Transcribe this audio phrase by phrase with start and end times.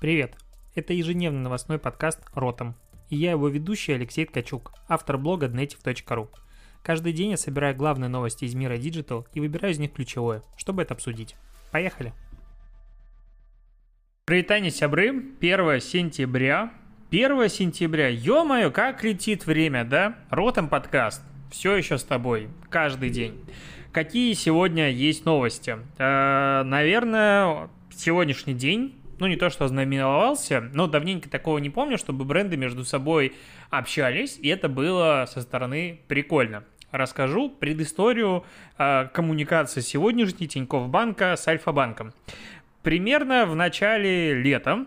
[0.00, 0.36] Привет!
[0.74, 2.74] Это ежедневный новостной подкаст «Ротом».
[3.08, 6.28] И я его ведущий Алексей Ткачук, автор блога dnetiv.ru.
[6.82, 10.82] Каждый день я собираю главные новости из мира Digital и выбираю из них ключевое, чтобы
[10.82, 11.36] это обсудить.
[11.70, 12.12] Поехали!
[14.26, 15.10] Привитание, сябры!
[15.40, 16.72] 1 сентября.
[17.10, 18.08] 1 сентября.
[18.08, 20.18] Ё-моё, как летит время, да?
[20.28, 21.22] Ротом подкаст.
[21.50, 22.48] Все еще с тобой.
[22.68, 23.42] Каждый день.
[23.92, 25.78] Какие сегодня есть новости?
[25.98, 32.24] Э, наверное, сегодняшний день ну не то что знаменовался, но давненько такого не помню, чтобы
[32.24, 33.34] бренды между собой
[33.70, 36.64] общались, и это было со стороны прикольно.
[36.90, 38.44] Расскажу предысторию
[38.78, 42.12] э, коммуникации сегодняшней Тинькофф банка с Альфа-банком.
[42.82, 44.86] Примерно в начале лета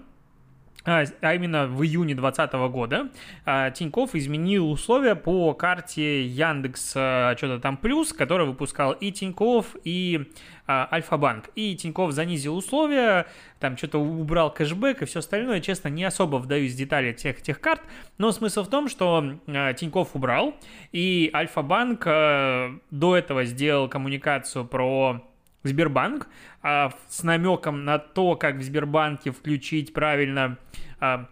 [0.87, 3.09] а, а именно в июне 2020 года,
[3.45, 9.75] а, Тиньков изменил условия по карте Яндекс а, что-то там плюс, который выпускал и Тиньков,
[9.83, 10.31] и
[10.69, 11.49] Альфа-банк.
[11.55, 13.27] И Тиньков занизил условия,
[13.59, 15.59] там что-то убрал кэшбэк и все остальное.
[15.59, 17.81] Честно, не особо вдаюсь в детали тех, тех карт,
[18.17, 19.39] но смысл в том, что
[19.77, 20.55] Тиньков убрал,
[20.91, 25.21] и Альфа-банк до этого сделал коммуникацию про
[25.63, 26.27] Сбербанк
[26.61, 30.57] а, с намеком на то, как в Сбербанке включить правильно
[30.99, 31.27] а,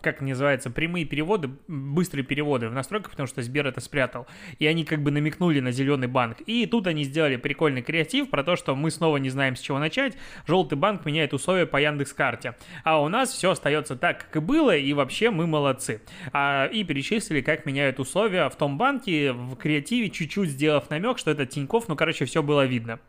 [0.00, 4.26] как называется, прямые переводы, быстрые переводы в настройках, потому что Сбер это спрятал.
[4.58, 6.40] И они как бы намекнули на зеленый банк.
[6.46, 9.78] И тут они сделали прикольный креатив про то, что мы снова не знаем, с чего
[9.78, 10.16] начать.
[10.46, 12.54] Желтый банк меняет условия по Яндекс карте.
[12.84, 16.00] А у нас все остается так, как и было, и вообще мы молодцы.
[16.32, 21.30] А, и перечислили, как меняют условия в том банке, в креативе, чуть-чуть сделав намек, что
[21.30, 23.00] это Тиньков, ну, короче, все было видно.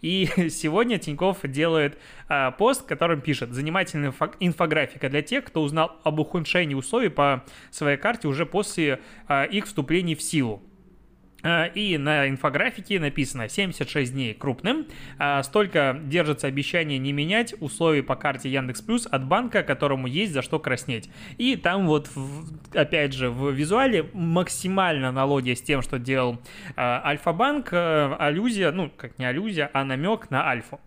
[0.00, 1.98] И сегодня Тиньков делает
[2.28, 7.98] а, пост, которым пишет «Занимательная инфографика для тех, кто узнал об ухудшении условий по своей
[7.98, 10.62] карте уже после а, их вступления в силу.
[11.44, 14.86] А, и на инфографике написано 76 дней крупным.
[15.18, 20.32] А, столько держится обещание не менять условия по карте Яндекс Плюс от банка, которому есть
[20.32, 21.10] за что краснеть.
[21.36, 22.10] И там вот,
[22.72, 26.38] опять же, в визуале максимально аналогия с тем, что делал
[26.76, 30.80] Альфа-банк, аллюзия, ну, как не аллюзия, а намек на Альфу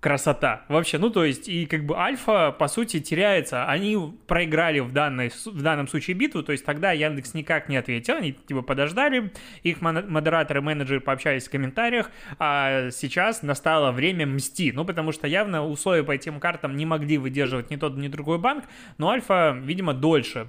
[0.00, 0.64] красота.
[0.68, 3.66] Вообще, ну то есть, и как бы Альфа, по сути, теряется.
[3.66, 8.16] Они проиграли в, данной, в данном случае битву, то есть тогда Яндекс никак не ответил,
[8.16, 9.30] они типа подождали,
[9.62, 14.72] их модераторы, менеджеры пообщались в комментариях, а сейчас настало время мсти.
[14.72, 18.38] Ну, потому что явно условия по этим картам не могли выдерживать ни тот, ни другой
[18.38, 18.64] банк,
[18.96, 20.48] но Альфа, видимо, дольше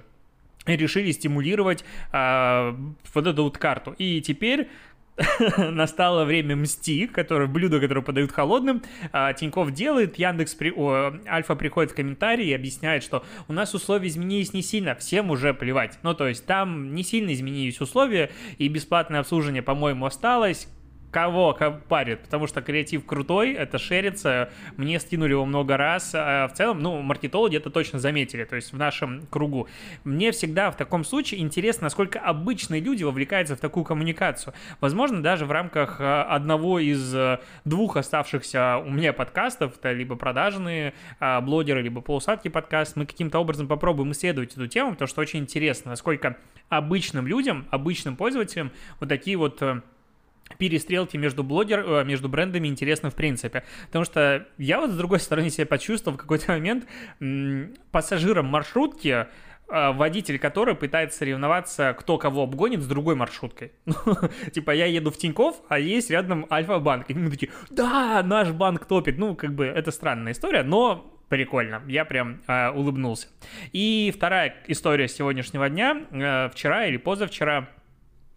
[0.66, 2.76] решили стимулировать а,
[3.14, 3.94] вот эту вот карту.
[3.98, 4.68] И теперь
[5.58, 11.54] настало время мсти, которое, блюдо, которое подают холодным, а, Тиньков делает, Яндекс, при, о, Альфа
[11.54, 15.98] приходит в комментарии и объясняет, что у нас условия изменились не сильно, всем уже плевать.
[16.02, 20.68] Ну, то есть там не сильно изменились условия, и бесплатное обслуживание, по-моему, осталось,
[21.12, 21.56] кого
[21.88, 26.80] парит, потому что креатив крутой, это шерится, мне скинули его много раз, а в целом,
[26.80, 29.68] ну, маркетологи это точно заметили, то есть в нашем кругу.
[30.04, 34.54] Мне всегда в таком случае интересно, насколько обычные люди вовлекаются в такую коммуникацию.
[34.80, 40.16] Возможно, даже в рамках а, одного из а, двух оставшихся у меня подкастов, это либо
[40.16, 45.20] продажные а, блогеры, либо полусадки подкаст, мы каким-то образом попробуем исследовать эту тему, потому что
[45.20, 46.38] очень интересно, насколько
[46.70, 49.62] обычным людям, обычным пользователям вот такие вот
[50.58, 53.64] перестрелки между блогер, э, между брендами интересны в принципе.
[53.86, 56.86] Потому что я вот с другой стороны себя почувствовал в какой-то момент
[57.90, 59.26] пассажиром маршрутки, э,
[59.92, 63.72] водитель которой пытается соревноваться, кто кого обгонит с другой маршруткой.
[63.86, 63.94] Ну,
[64.52, 67.10] типа, я еду в Тиньков, а есть рядом Альфа-банк.
[67.10, 69.18] И мы такие, да, наш банк топит.
[69.18, 71.82] Ну, как бы, это странная история, но прикольно.
[71.88, 73.28] Я прям э, улыбнулся.
[73.72, 76.04] И вторая история сегодняшнего дня.
[76.10, 77.70] Э, вчера или позавчера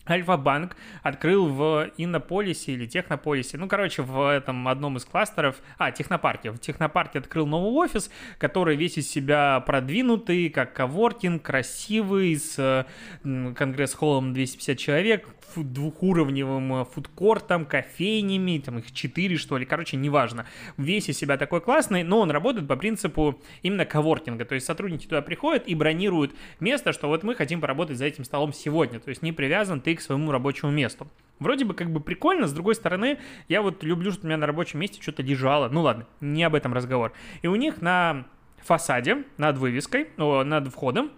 [0.08, 6.52] Альфа-банк открыл в Иннополисе или Технополисе, ну, короче, в этом одном из кластеров, а, Технопарке,
[6.52, 12.86] в Технопарке открыл новый офис, который весь из себя продвинутый, как коворкинг, красивый, с
[13.24, 15.28] конгресс-холлом 250 человек,
[15.64, 20.46] двухуровневым э, фудкортом, кофейнями, там их четыре, что ли, короче, неважно.
[20.78, 25.06] Весь из себя такой классный, но он работает по принципу именно коворкинга, то есть сотрудники
[25.06, 29.10] туда приходят и бронируют место, что вот мы хотим поработать за этим столом сегодня, то
[29.10, 31.08] есть не привязан ты к своему рабочему месту.
[31.40, 33.20] Вроде бы как бы прикольно, с другой стороны,
[33.50, 35.68] я вот люблю, что у меня на рабочем месте что-то лежало.
[35.68, 37.12] Ну ладно, не об этом разговор.
[37.42, 38.26] И у них на
[38.64, 41.12] фасаде, над вывеской, о, над входом,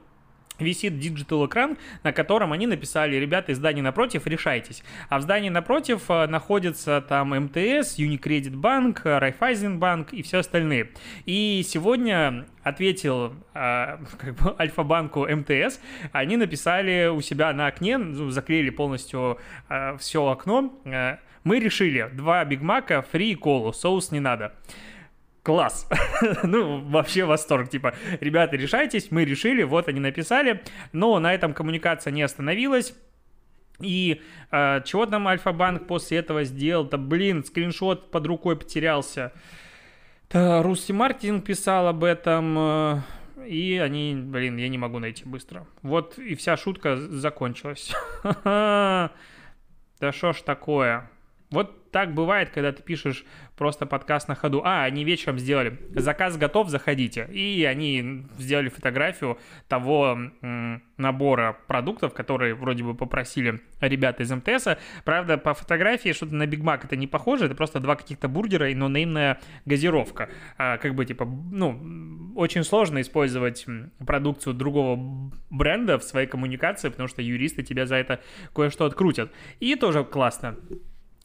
[0.60, 4.84] висит digital экран, на котором они написали, ребята из здания напротив, решайтесь.
[5.10, 10.92] А в здании напротив э, находится там МТС, Unicredit Банк, Райфайзен Банк и все остальные.
[11.26, 15.80] И сегодня ответил э, как бы Альфа-банку МТС,
[16.12, 19.40] они написали у себя на окне, ну, заклеили полностью
[19.70, 20.74] э, все окно,
[21.44, 24.54] мы решили два Биг Мака, фри и колу, соус не надо
[25.48, 25.88] класс.
[26.44, 27.70] ну, вообще восторг.
[27.70, 30.62] Типа, ребята, решайтесь, мы решили, вот они написали.
[30.92, 32.94] Но на этом коммуникация не остановилась.
[33.80, 34.22] И
[34.52, 36.84] э, чего там Альфа-банк после этого сделал?
[36.84, 39.32] Да блин, скриншот под рукой потерялся.
[40.30, 42.56] Да, Русский маркетинг писал об этом.
[42.60, 43.02] Э,
[43.48, 45.66] и они, блин, я не могу найти быстро.
[45.82, 47.96] Вот и вся шутка закончилась.
[50.00, 51.10] Да что ж такое?
[51.50, 54.62] Вот так бывает, когда ты пишешь просто подкаст на ходу.
[54.66, 55.80] А, они вечером сделали.
[55.96, 57.28] Заказ готов, заходите.
[57.32, 60.18] И они сделали фотографию того
[60.98, 64.78] набора продуктов, которые вроде бы попросили ребята из МТС.
[65.06, 67.46] Правда, по фотографии что-то на Биг Мак это не похоже.
[67.46, 70.30] Это просто два каких-то бургера и нонеймная газировка.
[70.58, 73.66] А, как бы, типа, ну, очень сложно использовать
[74.06, 78.20] продукцию другого бренда в своей коммуникации, потому что юристы тебя за это
[78.54, 79.32] кое-что открутят.
[79.62, 80.58] И тоже классно.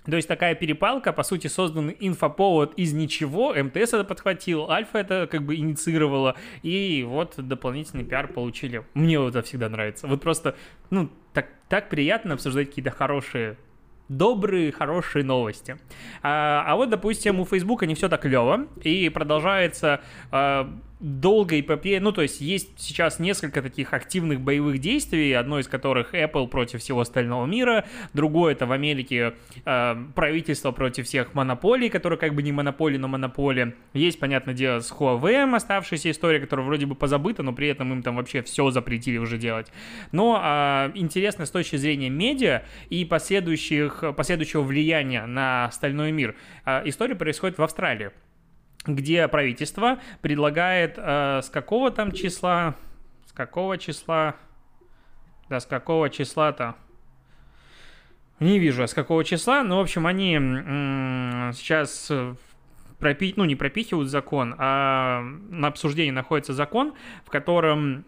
[0.04, 5.28] То есть такая перепалка, по сути, создан инфоповод из ничего, МТС это подхватил, Альфа это
[5.31, 8.84] как бы инициировала, и вот дополнительный пиар получили.
[8.94, 10.08] Мне вот это всегда нравится.
[10.08, 10.56] Вот просто,
[10.90, 13.56] ну, так, так приятно обсуждать какие-то хорошие
[14.08, 15.78] добрые, хорошие новости.
[16.22, 20.00] А, а вот, допустим, у Фейсбука не все так клево, и продолжается
[20.31, 20.70] а,
[21.02, 26.14] долгая эпопея, ну, то есть есть сейчас несколько таких активных боевых действий, одно из которых
[26.14, 27.84] Apple против всего остального мира,
[28.14, 29.34] другое это в Америке
[29.64, 33.75] э, правительство против всех монополий, которые как бы не монополии, но монополия.
[33.93, 38.02] Есть, понятное дело, с Huawei оставшаяся история, которая вроде бы позабыта, но при этом им
[38.02, 39.72] там вообще все запретили уже делать.
[40.12, 46.37] Но э, интересно с точки зрения медиа и последующих, последующего влияния на остальной мир.
[46.64, 48.12] Э, история происходит в Австралии
[48.87, 52.75] где правительство предлагает э, с какого там числа,
[53.26, 54.37] с какого числа,
[55.49, 56.75] да, с какого числа-то,
[58.40, 62.11] не вижу, а с какого числа, но, в общем, они м- сейчас
[62.99, 63.34] пропи...
[63.37, 66.94] ну, не пропихивают закон, а на обсуждении находится закон,
[67.25, 68.05] в котором,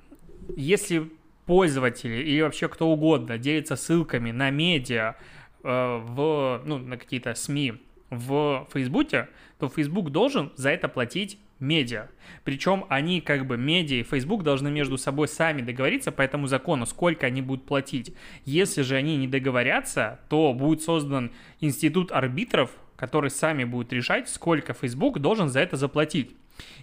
[0.57, 1.11] если
[1.47, 5.15] пользователи или вообще кто угодно делится ссылками на медиа,
[5.63, 7.75] э, в, ну, на какие-то СМИ
[8.11, 9.29] в Фейсбуке,
[9.59, 12.09] то Facebook должен за это платить медиа.
[12.45, 16.87] Причем они как бы медиа и Facebook должны между собой сами договориться по этому закону,
[16.87, 18.15] сколько они будут платить.
[18.45, 24.75] Если же они не договорятся, то будет создан институт арбитров, который сами будет решать, сколько
[24.75, 26.35] Facebook должен за это заплатить.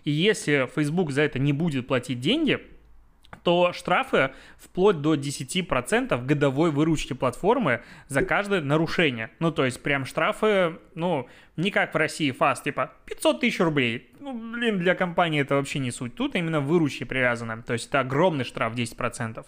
[0.03, 2.59] И если Facebook за это не будет платить деньги,
[3.43, 9.31] то штрафы вплоть до 10% годовой выручки платформы за каждое нарушение.
[9.39, 14.09] Ну, то есть прям штрафы, ну, не как в России фаст, типа 500 тысяч рублей.
[14.19, 16.15] Ну, блин, для компании это вообще не суть.
[16.15, 17.63] Тут именно выручки привязаны.
[17.63, 19.45] То есть это огромный штраф 10%.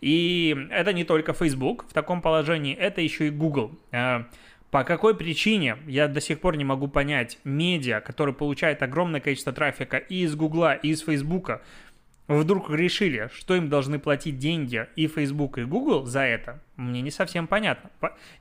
[0.00, 3.78] И это не только Facebook в таком положении, это еще и Google.
[3.92, 4.24] Э,
[4.70, 9.52] по какой причине, я до сих пор не могу понять, медиа, который получает огромное количество
[9.52, 11.62] трафика и из Гугла, и из Фейсбука,
[12.28, 17.10] вдруг решили, что им должны платить деньги и Facebook, и Google за это, мне не
[17.10, 17.90] совсем понятно.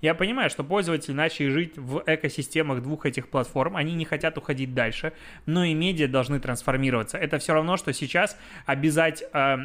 [0.02, 4.74] Я понимаю, что пользователи начали жить в экосистемах двух этих платформ, они не хотят уходить
[4.74, 5.14] дальше,
[5.46, 7.18] но и медиа должны трансформироваться.
[7.18, 9.58] Это все равно, что сейчас обязать э,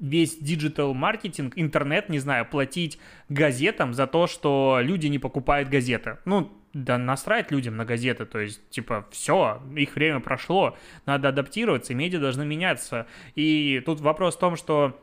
[0.00, 2.98] весь digital маркетинг, интернет, не знаю, платить
[3.28, 6.18] газетам за то, что люди не покупают газеты.
[6.24, 6.52] Ну,
[6.84, 10.76] да насрать людям на газеты, то есть, типа, все, их время прошло,
[11.06, 13.06] надо адаптироваться, медиа должны меняться.
[13.34, 14.98] И тут вопрос в том, что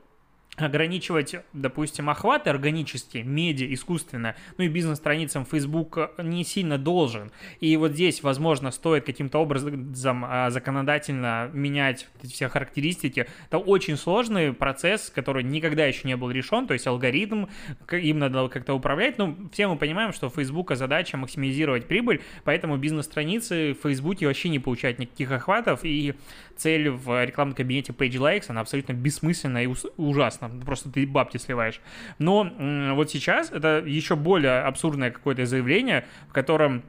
[0.58, 7.32] ограничивать, допустим, охваты органически, медиа, искусственно, ну и бизнес-страницам Facebook не сильно должен.
[7.60, 13.28] И вот здесь, возможно, стоит каким-то образом а, законодательно менять все характеристики.
[13.48, 17.46] Это очень сложный процесс, который никогда еще не был решен, то есть алгоритм,
[17.92, 19.18] им надо как-то управлять.
[19.18, 24.50] Ну, все мы понимаем, что у Facebook задача максимизировать прибыль, поэтому бизнес-страницы в Facebook вообще
[24.50, 26.16] не получают никаких охватов, и
[26.58, 31.82] цель в рекламном кабинете Page Likes, она абсолютно бессмысленна и ужасна просто ты бабки сливаешь.
[32.20, 32.52] Но
[32.96, 36.84] вот сейчас это еще более абсурдное какое-то заявление, в котором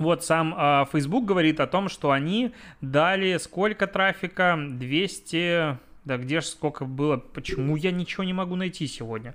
[0.00, 4.56] вот сам э, Facebook говорит о том, что они дали сколько трафика?
[4.58, 5.78] 200...
[6.06, 7.18] Да где же сколько было?
[7.18, 9.34] Почему я ничего не могу найти сегодня?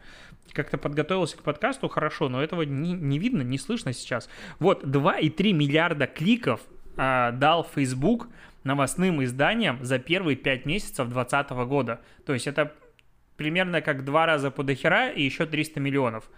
[0.52, 4.28] Как-то подготовился к подкасту хорошо, но этого не, не видно, не слышно сейчас.
[4.58, 6.62] Вот 2,3 миллиарда кликов
[6.98, 8.30] э, дал Facebook
[8.64, 12.02] новостным изданиям за первые 5 месяцев 2020 года.
[12.26, 12.74] То есть это
[13.38, 16.30] примерно как два раза по дохера и еще 300 миллионов.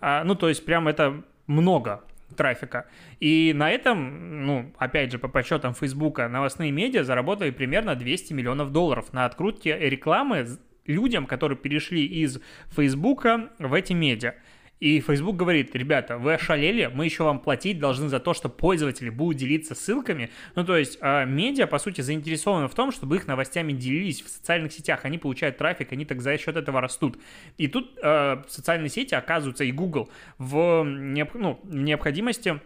[0.00, 2.02] А, ну, то есть прям это много
[2.36, 2.86] трафика.
[3.20, 8.72] И на этом, ну, опять же, по подсчетам Фейсбука, новостные медиа заработали примерно 200 миллионов
[8.72, 10.46] долларов на открутке рекламы
[10.86, 12.40] людям, которые перешли из
[12.70, 14.34] Фейсбука в эти медиа.
[14.80, 19.08] И Facebook говорит, ребята, вы ошалели, мы еще вам платить должны за то, что пользователи
[19.08, 20.30] будут делиться ссылками.
[20.56, 24.28] Ну, то есть, э, медиа, по сути, заинтересованы в том, чтобы их новостями делились в
[24.28, 25.04] социальных сетях.
[25.04, 27.18] Они получают трафик, они так за счет этого растут.
[27.56, 32.60] И тут э, социальные сети оказываются и Google в, необ, ну, необходимости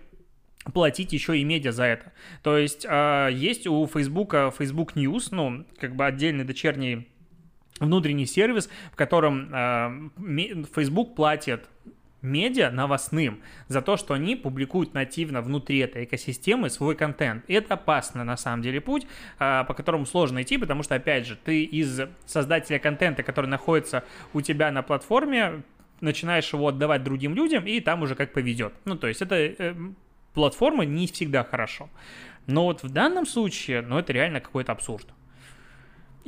[0.72, 2.12] платить еще и медиа за это.
[2.42, 7.06] То есть э, есть у Facebook Facebook News, ну, как бы отдельный дочерний
[7.80, 11.68] внутренний сервис, в котором э, Facebook платит
[12.22, 17.44] медиа новостным за то, что они публикуют нативно внутри этой экосистемы свой контент.
[17.48, 19.06] Это опасно на самом деле путь,
[19.38, 24.04] а, по которому сложно идти, потому что, опять же, ты из создателя контента, который находится
[24.32, 25.62] у тебя на платформе,
[26.00, 28.72] начинаешь его отдавать другим людям, и там уже как поведет.
[28.84, 29.74] Ну, то есть это э,
[30.34, 31.88] платформа не всегда хорошо.
[32.46, 35.06] Но вот в данном случае, ну, это реально какой-то абсурд.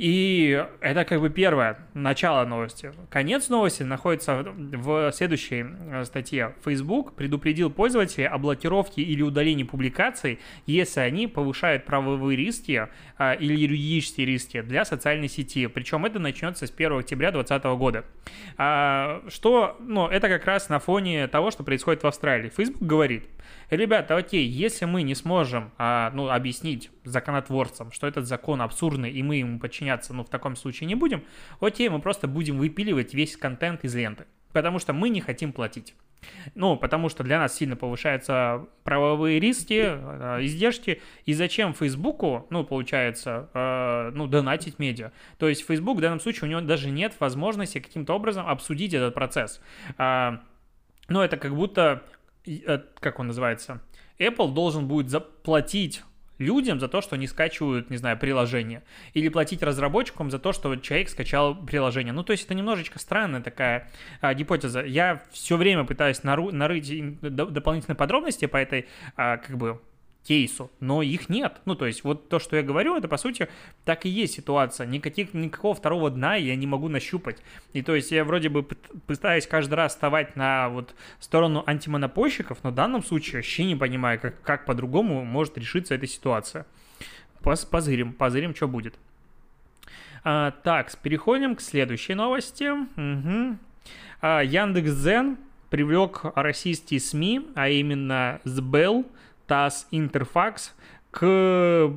[0.01, 2.91] И это как бы первое, начало новости.
[3.11, 6.55] Конец новости находится в следующей э, статье.
[6.65, 12.87] Facebook предупредил пользователей о блокировке или удалении публикаций, если они повышают правовые риски
[13.19, 15.67] а, или юридические риски для социальной сети.
[15.67, 18.03] Причем это начнется с 1 октября 2020 года.
[18.57, 22.49] А, что, ну, это как раз на фоне того, что происходит в Австралии.
[22.49, 23.29] Facebook говорит,
[23.69, 29.23] ребята, окей, если мы не сможем, а, ну, объяснить законотворцам, что этот закон абсурдный, и
[29.23, 31.23] мы ему подчиняться, ну, в таком случае не будем,
[31.59, 35.95] окей, мы просто будем выпиливать весь контент из ленты, потому что мы не хотим платить.
[36.53, 41.01] Ну, потому что для нас сильно повышаются правовые риски, э, издержки.
[41.25, 45.13] И зачем Фейсбуку, ну, получается, э, ну, донатить медиа?
[45.39, 49.15] То есть Facebook в данном случае у него даже нет возможности каким-то образом обсудить этот
[49.15, 49.61] процесс.
[49.97, 50.37] Э,
[51.09, 52.03] ну, это как будто
[52.45, 53.81] Э, как он называется,
[54.19, 56.03] Apple должен будет заплатить
[56.41, 58.83] людям за то, что они скачивают, не знаю, приложение.
[59.13, 62.13] Или платить разработчикам за то, что человек скачал приложение.
[62.13, 64.83] Ну, то есть это немножечко странная такая а, гипотеза.
[64.83, 69.79] Я все время пытаюсь нару- нарыть дополнительные подробности по этой, а, как бы,
[70.23, 71.61] кейсу, но их нет.
[71.65, 73.49] Ну, то есть вот то, что я говорю, это, по сути,
[73.85, 74.85] так и есть ситуация.
[74.85, 77.37] Никаких, никакого второго дна я не могу нащупать.
[77.73, 82.69] И то есть я вроде бы пытаюсь каждый раз вставать на вот сторону антимонопольщиков, но
[82.69, 86.65] в данном случае вообще не понимаю, как, как по-другому может решиться эта ситуация.
[87.41, 88.95] Позырим, позырим, что будет.
[90.23, 92.69] А, так, переходим к следующей новости.
[92.69, 93.57] Угу.
[94.21, 95.37] А, Яндекс.Дзен
[95.71, 99.05] привлек российские СМИ, а именно СБЛ,
[99.51, 100.73] ТАСС, Интерфакс
[101.11, 101.91] к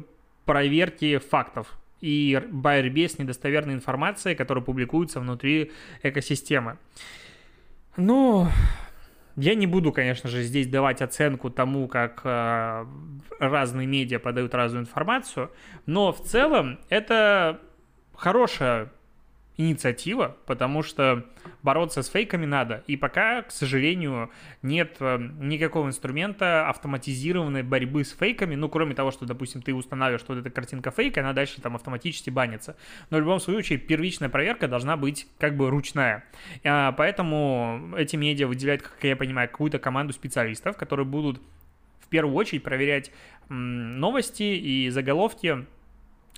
[0.44, 5.70] проверке фактов и борьбе с недостоверной информацией, которая публикуется внутри
[6.02, 6.78] экосистемы.
[7.96, 8.48] Ну,
[9.36, 12.86] я не буду, конечно же, здесь давать оценку тому, как э,
[13.38, 15.52] разные медиа подают разную информацию,
[15.86, 17.60] но в целом это
[18.16, 18.90] хорошая
[19.56, 21.24] инициатива, потому что
[21.62, 22.82] бороться с фейками надо.
[22.86, 24.30] И пока, к сожалению,
[24.62, 30.20] нет э, никакого инструмента автоматизированной борьбы с фейками, ну, кроме того, что, допустим, ты устанавливаешь,
[30.20, 32.76] что вот эта картинка фейк, она дальше там автоматически банится.
[33.10, 36.24] Но в любом случае первичная проверка должна быть как бы ручная.
[36.64, 41.40] А, поэтому эти медиа выделяют, как я понимаю, какую-то команду специалистов, которые будут
[42.00, 43.12] в первую очередь проверять
[43.48, 45.64] новости и заголовки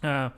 [0.02, 0.32] а,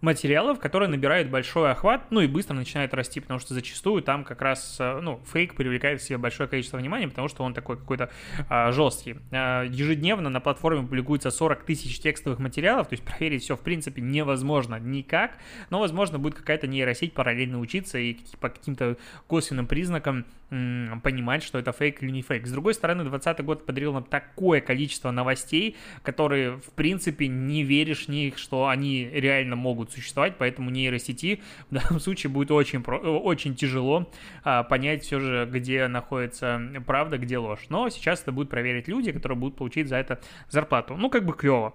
[0.00, 4.42] материалов, которые набирают большой охват, ну и быстро начинают расти, потому что зачастую там как
[4.42, 8.10] раз, э, ну, фейк привлекает в себе большое количество внимания, потому что он такой какой-то
[8.48, 9.16] а, жесткий.
[9.32, 14.02] А, ежедневно на платформе публикуется 40 тысяч текстовых материалов, то есть проверить все в принципе
[14.02, 15.38] невозможно никак,
[15.70, 21.72] но возможно будет какая-то нейросеть параллельно учиться и по каким-то косвенным признакам понимать, что это
[21.72, 22.46] фейк или не фейк.
[22.46, 28.06] С другой стороны, 2020 год подарил нам такое количество новостей, которые в принципе не веришь
[28.06, 33.56] в них, что они реально могут существовать, поэтому нейросети в данном случае будет очень, очень
[33.56, 34.08] тяжело
[34.44, 37.66] а, понять все же, где находится правда, где ложь.
[37.68, 40.96] Но сейчас это будут проверить люди, которые будут получить за это зарплату.
[40.96, 41.74] Ну, как бы клево.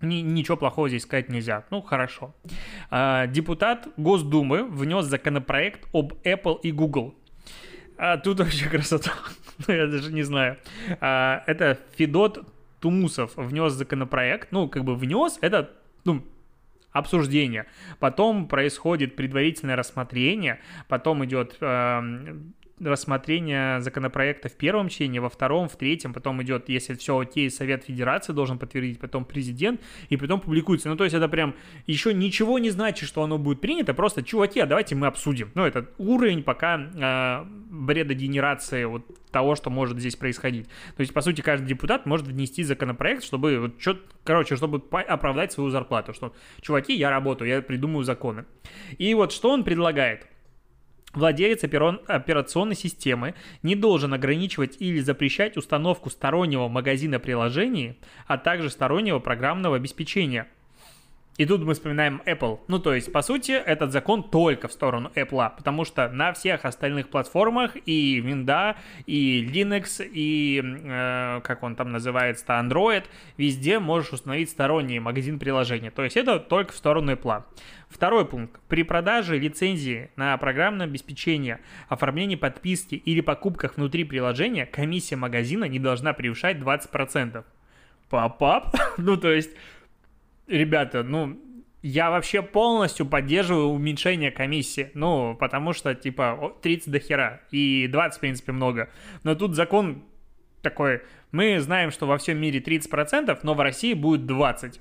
[0.00, 1.64] Ни, ничего плохого здесь сказать нельзя.
[1.70, 2.34] Ну, хорошо.
[2.90, 7.14] А, депутат Госдумы внес законопроект об Apple и Google.
[8.02, 9.12] А, тут вообще красота.
[9.68, 10.56] ну, я даже не знаю.
[11.00, 12.42] А, это Федот
[12.80, 14.52] Тумусов внес законопроект.
[14.52, 15.36] Ну, как бы внес.
[15.42, 15.70] Это,
[16.04, 16.24] ну,
[16.92, 17.66] обсуждение,
[17.98, 22.38] потом происходит предварительное рассмотрение, потом идет э,
[22.80, 27.84] рассмотрение законопроекта в первом чтении, во втором, в третьем, потом идет, если все окей, Совет
[27.84, 30.88] Федерации должен подтвердить, потом президент, и потом публикуется.
[30.88, 31.54] Ну, то есть это прям
[31.86, 35.50] еще ничего не значит, что оно будет принято, просто, чуваки, а давайте мы обсудим.
[35.54, 40.66] Ну, это уровень пока э, бреда генерации вот того, что может здесь происходить.
[40.96, 45.52] То есть, по сути, каждый депутат может внести законопроект, чтобы, вот, чё, короче, чтобы оправдать
[45.52, 48.44] свою зарплату, что, чуваки, я работаю, я придумаю законы.
[48.98, 50.26] И вот что он предлагает?
[51.12, 59.18] Владелец операционной системы не должен ограничивать или запрещать установку стороннего магазина приложений, а также стороннего
[59.18, 60.46] программного обеспечения–
[61.40, 62.60] и тут мы вспоминаем Apple.
[62.68, 66.66] Ну, то есть, по сути, этот закон только в сторону Apple, потому что на всех
[66.66, 73.04] остальных платформах и Windows, и Linux, и, э, как он там называется, Android,
[73.38, 75.92] везде можешь установить сторонний магазин приложений.
[75.92, 77.44] То есть, это только в сторону Apple.
[77.88, 78.60] Второй пункт.
[78.68, 85.78] При продаже лицензии на программное обеспечение, оформлении подписки или покупках внутри приложения комиссия магазина не
[85.78, 87.44] должна превышать 20%.
[88.10, 88.76] Пап-пап?
[88.98, 89.52] ну, то есть
[90.50, 91.40] ребята, ну,
[91.82, 94.90] я вообще полностью поддерживаю уменьшение комиссии.
[94.94, 97.40] Ну, потому что, типа, 30 до хера.
[97.50, 98.90] И 20, в принципе, много.
[99.24, 100.04] Но тут закон
[100.62, 101.02] такой.
[101.32, 104.78] Мы знаем, что во всем мире 30%, но в России будет 20%.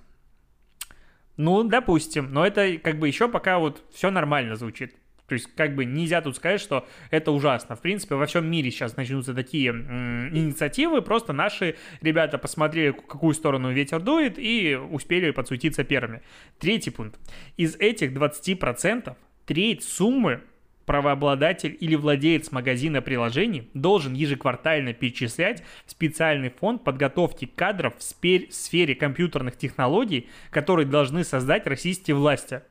[1.38, 2.33] Ну, допустим.
[2.33, 4.95] Но это как бы еще пока вот все нормально звучит.
[5.29, 7.75] То есть, как бы нельзя тут сказать, что это ужасно.
[7.75, 11.01] В принципе, во всем мире сейчас начнутся такие инициативы.
[11.01, 16.21] Просто наши ребята посмотрели, какую сторону ветер дует, и успели подсуетиться первыми.
[16.57, 17.19] Третий пункт.
[17.55, 20.41] Из этих 20% треть суммы
[20.86, 28.95] правообладатель или владелец магазина приложений должен ежеквартально перечислять в специальный фонд подготовки кадров в сфере
[28.95, 32.63] компьютерных технологий, которые должны создать российские власти.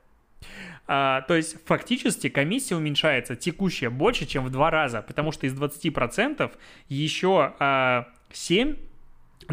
[0.90, 5.52] А, то есть фактически комиссия уменьшается текущая больше, чем в два раза, потому что из
[5.52, 6.50] 20%
[6.88, 8.74] еще а, 7,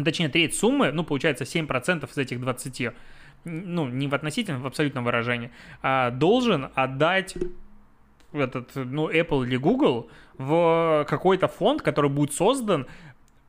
[0.02, 2.88] точнее треть суммы, ну получается 7% из этих 20,
[3.44, 5.50] ну не в относительном, в абсолютном выражении,
[5.82, 7.36] а, должен отдать
[8.32, 12.86] этот, ну, Apple или Google в какой-то фонд, который будет создан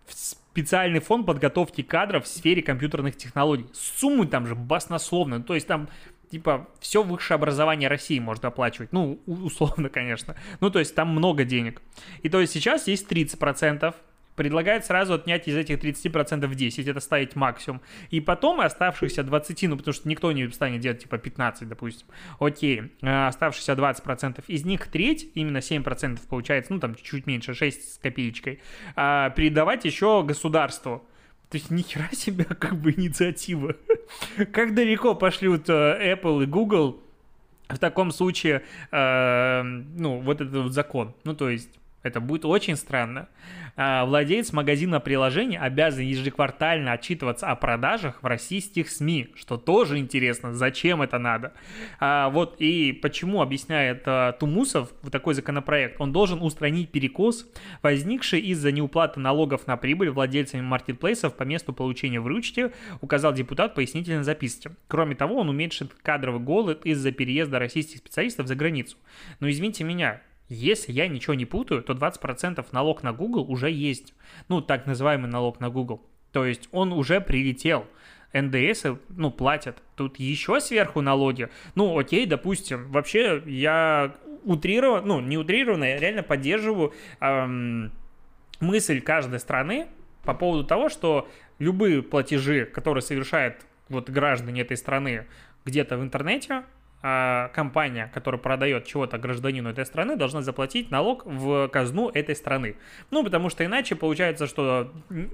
[0.06, 3.67] в специальный фонд подготовки кадров в сфере компьютерных технологий.
[3.74, 5.89] Суммы там же баснословные, то есть там
[6.30, 8.92] типа, все высшее образование России может оплачивать.
[8.92, 10.36] Ну, условно, конечно.
[10.60, 11.82] Ну, то есть там много денег.
[12.24, 13.94] И то есть сейчас есть 30%,
[14.38, 17.82] предлагает сразу отнять из этих 30% 10, это ставить максимум.
[18.12, 22.08] И потом оставшихся 20, ну потому что никто не станет делать типа 15, допустим.
[22.40, 27.96] Окей, э, оставшиеся 20%, из них треть, именно 7% получается, ну там чуть меньше, 6
[27.96, 28.62] с копеечкой,
[28.96, 31.08] а, передавать еще государству.
[31.50, 33.76] То есть ни хера себе как бы инициатива.
[34.52, 37.00] как далеко пошлют э, Apple и Google
[37.70, 41.14] в таком случае, э, ну, вот этот вот закон.
[41.24, 41.70] Ну, то есть
[42.08, 43.28] это будет очень странно.
[43.80, 50.56] А, владелец магазина приложений обязан ежеквартально отчитываться о продажах в российских СМИ, что тоже интересно,
[50.56, 51.54] зачем это надо.
[52.00, 56.02] А, вот и почему объясняет а, Тумусов такой законопроект.
[56.02, 57.48] Он должен устранить перекос,
[57.84, 64.24] возникший из-за неуплаты налогов на прибыль владельцами маркетплейсов по месту получения выручки, указал депутат пояснительной
[64.24, 64.72] записке.
[64.88, 68.98] Кроме того, он уменьшит кадровый голод из-за переезда российских специалистов за границу.
[69.39, 74.14] Но извините меня, если я ничего не путаю, то 20% налог на Google уже есть.
[74.48, 76.02] Ну, так называемый налог на Google.
[76.32, 77.86] То есть он уже прилетел.
[78.34, 79.82] НДС, ну, платят.
[79.96, 81.50] Тут еще сверху налоги.
[81.76, 82.92] Ну, окей, допустим.
[82.92, 87.92] Вообще, я утрированно, ну, не утрированно, я реально поддерживаю эм,
[88.60, 89.88] мысль каждой страны
[90.24, 91.30] по поводу того, что
[91.60, 95.26] любые платежи, которые совершают вот граждане этой страны
[95.66, 96.64] где-то в интернете,
[97.02, 102.76] компания, которая продает чего-то гражданину этой страны, должна заплатить налог в казну этой страны.
[103.12, 104.92] Ну, потому что иначе получается, что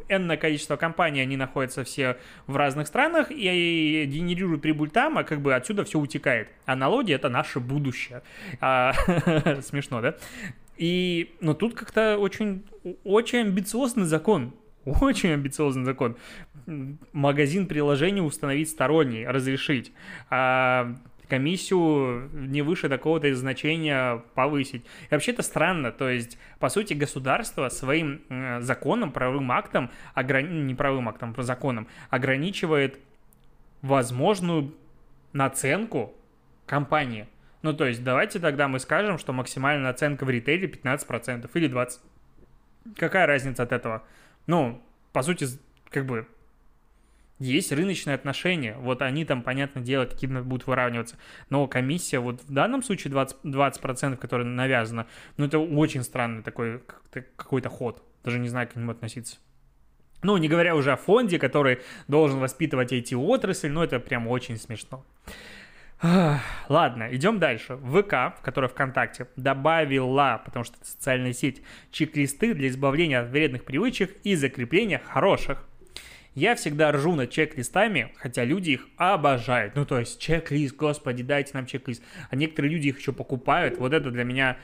[0.09, 5.41] энное количество компаний, они находятся все в разных странах и генерируют прибыль там, а как
[5.41, 6.49] бы отсюда все утекает.
[6.65, 8.23] А налоги— это наше будущее.
[8.59, 8.93] А,
[9.61, 10.15] смешно, да?
[10.77, 12.65] И, но тут как-то очень,
[13.03, 14.53] очень амбициозный закон.
[14.85, 16.17] Очень амбициозный закон.
[17.13, 19.93] Магазин приложений установить сторонний, разрешить.
[20.29, 20.95] А
[21.33, 24.83] комиссию не выше такого-то значения повысить.
[24.83, 30.61] И вообще это странно, то есть, по сути, государство своим э, законом, правовым актом, ограни...
[30.61, 32.99] не правовым актом, а законом, ограничивает
[33.81, 34.75] возможную
[35.33, 36.13] наценку
[36.67, 37.27] компании.
[37.63, 41.97] Ну, то есть, давайте тогда мы скажем, что максимальная наценка в ритейле 15% или 20%.
[42.95, 44.03] Какая разница от этого?
[44.45, 45.47] Ну, по сути,
[45.89, 46.27] как бы
[47.39, 51.17] есть рыночные отношения, вот они там, понятное дело, каким будут выравниваться,
[51.49, 56.81] но комиссия вот в данном случае 20%, 20% которая навязана, ну это очень странный такой
[57.35, 59.37] какой-то ход, даже не знаю, к нему относиться.
[60.21, 64.57] Ну, не говоря уже о фонде, который должен воспитывать эти отрасли, ну это прям очень
[64.57, 65.05] смешно.
[66.67, 67.77] Ладно, идем дальше.
[67.77, 73.63] ВК, в которой ВКонтакте, добавила, потому что это социальная сеть, чек-листы для избавления от вредных
[73.63, 75.65] привычек и закрепления хороших.
[76.35, 79.75] Я всегда ржу над чек-листами, хотя люди их обожают.
[79.75, 82.01] Ну, то есть, чек-лист, господи, дайте нам чек-лист.
[82.31, 83.77] А некоторые люди их еще покупают.
[83.77, 84.57] Вот это для меня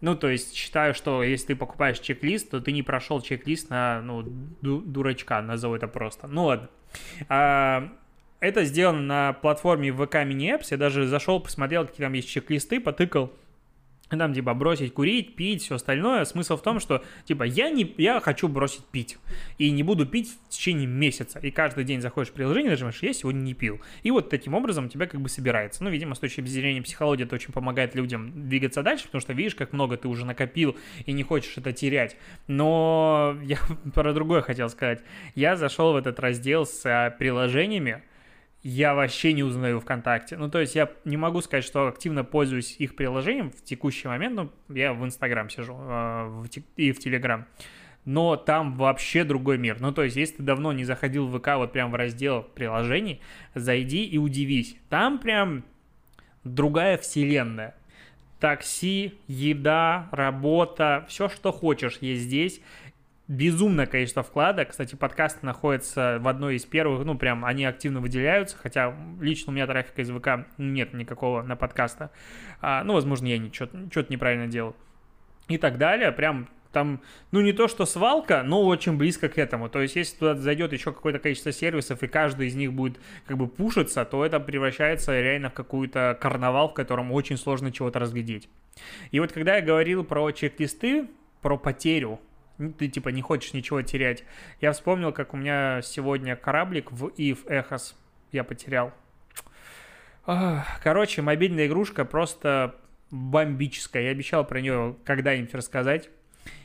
[0.00, 4.00] Ну, то есть считаю, что если ты покупаешь чек-лист, то ты не прошел чек-лист на,
[4.00, 4.22] ну,
[4.62, 6.26] ду- дурачка, назову это просто.
[6.26, 6.68] Ну, ладно.
[7.28, 7.92] А,
[8.40, 10.68] это сделано на платформе VK Mini Apps.
[10.70, 13.30] Я даже зашел, посмотрел, какие там есть чек-листы, потыкал
[14.18, 16.24] там, типа, бросить курить, пить, все остальное.
[16.24, 19.18] Смысл в том, что, типа, я, не, я хочу бросить пить.
[19.58, 21.38] И не буду пить в течение месяца.
[21.38, 23.80] И каждый день заходишь в приложение, нажимаешь, я сегодня не пил.
[24.02, 25.84] И вот таким образом тебя как бы собирается.
[25.84, 29.54] Ну, видимо, с точки зрения психологии это очень помогает людям двигаться дальше, потому что видишь,
[29.54, 32.16] как много ты уже накопил и не хочешь это терять.
[32.46, 33.58] Но я
[33.94, 35.02] про другое хотел сказать.
[35.34, 38.02] Я зашел в этот раздел с а, приложениями,
[38.62, 40.36] я вообще не узнаю ВКонтакте.
[40.36, 44.34] Ну, то есть я не могу сказать, что активно пользуюсь их приложением в текущий момент.
[44.34, 47.46] Ну, я в Инстаграм сижу э, в, и в Телеграм.
[48.04, 49.80] Но там вообще другой мир.
[49.80, 53.20] Ну, то есть, если ты давно не заходил в ВК, вот прям в раздел приложений,
[53.54, 54.76] зайди и удивись.
[54.88, 55.64] Там прям
[56.44, 57.74] другая вселенная.
[58.40, 62.62] Такси, еда, работа, все, что хочешь, есть здесь
[63.30, 64.70] безумное количество вкладок.
[64.70, 69.54] Кстати, подкасты находятся в одной из первых, ну, прям они активно выделяются, хотя лично у
[69.54, 72.10] меня трафика из ВК нет никакого на подкаста.
[72.60, 74.74] А, ну, возможно, я что-то неправильно делал.
[75.46, 76.10] И так далее.
[76.10, 79.68] Прям там, ну, не то что свалка, но очень близко к этому.
[79.68, 83.36] То есть, если туда зайдет еще какое-то количество сервисов, и каждый из них будет как
[83.36, 88.48] бы пушиться, то это превращается реально в какую-то карнавал, в котором очень сложно чего-то разглядеть.
[89.12, 91.06] И вот когда я говорил про чек-листы,
[91.42, 92.20] про потерю
[92.60, 94.24] ну, ты типа не хочешь ничего терять.
[94.60, 97.96] Я вспомнил, как у меня сегодня кораблик в Ив Эхос
[98.32, 98.92] я потерял.
[100.82, 102.76] Короче, мобильная игрушка просто
[103.10, 104.04] бомбическая.
[104.04, 106.10] Я обещал про нее когда-нибудь рассказать.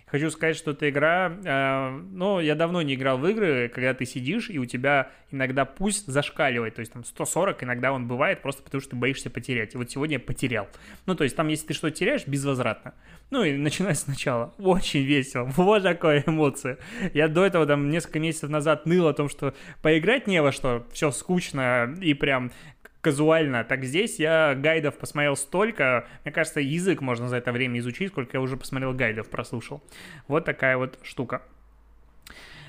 [0.05, 4.05] Хочу сказать, что эта игра, э, ну, я давно не играл в игры, когда ты
[4.05, 8.61] сидишь, и у тебя иногда пусть зашкаливает, то есть там 140 иногда он бывает, просто
[8.61, 9.73] потому что ты боишься потерять.
[9.73, 10.67] И вот сегодня я потерял.
[11.07, 12.93] Ну, то есть там, если ты что-то теряешь, безвозвратно.
[13.31, 14.53] Ну, и начинай сначала.
[14.57, 15.51] Очень весело.
[15.55, 16.77] Вот такая эмоция.
[17.13, 20.85] Я до этого там несколько месяцев назад ныл о том, что поиграть не во что,
[20.93, 22.51] все скучно и прям
[23.05, 23.63] казуально.
[23.63, 28.35] Так здесь я гайдов посмотрел столько, мне кажется, язык можно за это время изучить, сколько
[28.35, 29.83] я уже посмотрел гайдов, прослушал.
[30.27, 31.43] Вот такая вот штука.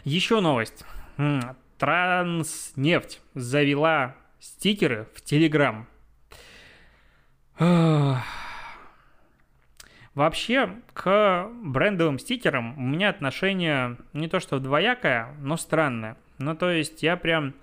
[0.05, 0.85] Еще новость.
[1.79, 5.89] Транснефть завела стикеры в Телеграм.
[10.15, 16.19] Вообще, к брендовым стикерам у меня отношение не то что двоякое, но странное.
[16.37, 17.55] Ну, то есть я прям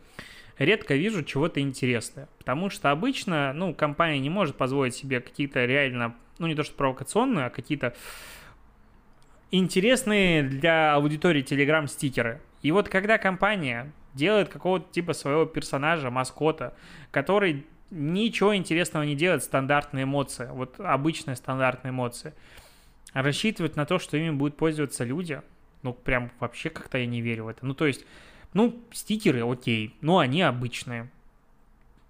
[0.57, 2.27] редко вижу чего-то интересное.
[2.37, 6.75] Потому что обычно, ну, компания не может позволить себе какие-то реально, ну, не то что
[6.75, 7.95] провокационные, а какие-то
[9.51, 12.41] интересные для аудитории Telegram стикеры.
[12.61, 16.75] И вот когда компания делает какого-то типа своего персонажа, маскота,
[17.11, 22.33] который ничего интересного не делает, стандартные эмоции, вот обычные стандартные эмоции,
[23.13, 25.41] рассчитывать на то, что ими будут пользоваться люди,
[25.83, 27.65] ну, прям вообще как-то я не верю в это.
[27.65, 28.05] Ну, то есть,
[28.53, 31.09] ну, стикеры, окей, но они обычные,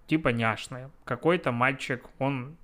[0.08, 0.90] типа няшные.
[1.06, 2.56] Какой-то мальчик, он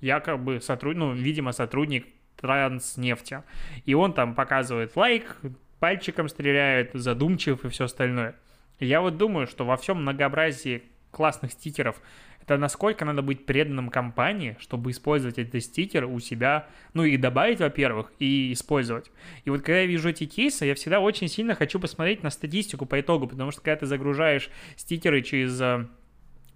[0.00, 3.42] якобы сотрудник, ну, видимо, сотрудник Транснефти.
[3.86, 5.36] И он там показывает лайк,
[5.78, 8.36] пальчиком стреляет, задумчив и все остальное.
[8.78, 12.00] Я вот думаю, что во всем многообразии классных стикеров
[12.42, 17.60] это насколько надо быть преданным компании, чтобы использовать эти стикеры у себя, ну и добавить,
[17.60, 19.10] во-первых, и использовать.
[19.44, 22.86] И вот когда я вижу эти кейсы, я всегда очень сильно хочу посмотреть на статистику
[22.86, 25.86] по итогу, потому что когда ты загружаешь стикеры через э,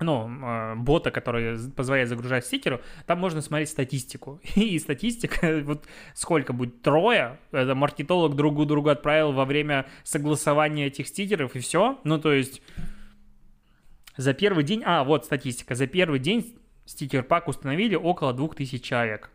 [0.00, 4.40] ну, э, бота, который позволяет загружать стикеры, там можно смотреть статистику.
[4.54, 11.08] И статистика, вот сколько будет, трое, это маркетолог другу другу отправил во время согласования этих
[11.08, 11.98] стикеров, и все.
[12.04, 12.60] Ну, то есть
[14.16, 19.30] за первый день, а, вот статистика, за первый день стикер-пак установили около 2000 человек.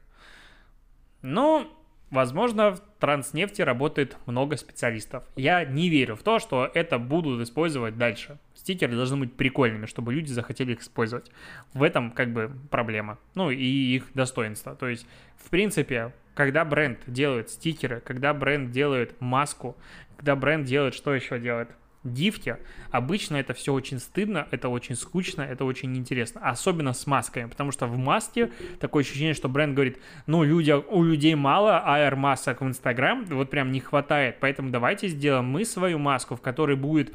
[1.22, 1.68] Но,
[2.10, 5.24] возможно, в Транснефти работает много специалистов.
[5.36, 8.40] Я не верю в то, что это будут использовать дальше.
[8.56, 11.32] Стикеры должны быть прикольными, чтобы люди захотели их использовать.
[11.74, 13.20] В этом как бы проблема.
[13.36, 14.76] Ну и их достоинство.
[14.76, 15.06] То есть,
[15.38, 19.76] в принципе, когда бренд делает стикеры, когда бренд делает маску,
[20.16, 21.70] когда бренд делает, что еще делает?
[22.04, 22.60] Дифте,
[22.90, 26.42] обычно это все очень стыдно, это очень скучно, это очень интересно.
[26.42, 31.04] Особенно с масками, потому что в маске такое ощущение, что бренд говорит, ну, люди, у
[31.04, 36.00] людей мало AR масок в Инстаграм, вот прям не хватает, поэтому давайте сделаем мы свою
[36.00, 37.14] маску, в которой будет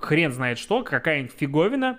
[0.00, 1.98] хрен знает что, какая-нибудь фиговина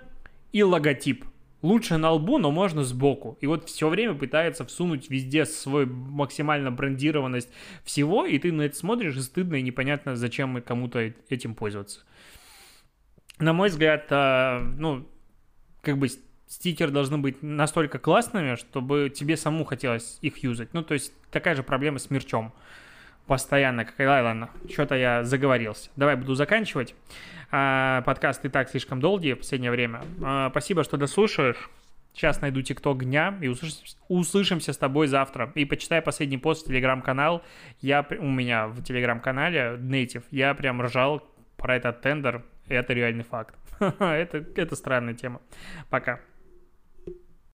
[0.52, 1.24] и логотип.
[1.62, 3.36] Лучше на лбу, но можно сбоку.
[3.40, 7.50] И вот все время пытается всунуть везде свою максимально брендированность
[7.84, 12.00] всего, и ты на это смотришь, и стыдно, и непонятно, зачем кому-то этим пользоваться.
[13.38, 15.06] На мой взгляд, а, ну,
[15.82, 16.08] как бы
[16.46, 20.74] стикеры должны быть настолько классными, чтобы тебе саму хотелось их юзать.
[20.74, 22.52] Ну, то есть такая же проблема с мерчом.
[23.26, 23.84] Постоянно.
[23.84, 23.94] Как...
[24.00, 25.90] Ладно, что-то я заговорился.
[25.94, 26.94] Давай буду заканчивать.
[27.52, 30.02] А, подкаст и так слишком долгий в последнее время.
[30.22, 31.70] А, спасибо, что дослушаешь.
[32.12, 35.52] Сейчас найду ТикТок дня и услышимся, услышимся с тобой завтра.
[35.54, 37.42] И почитай последний пост в Телеграм-канал.
[37.80, 41.22] Я, у меня в Телеграм-канале Native, я прям ржал
[41.56, 42.44] про этот тендер.
[42.68, 43.56] Это реальный факт.
[43.80, 45.40] это, это странная тема.
[45.88, 46.20] Пока.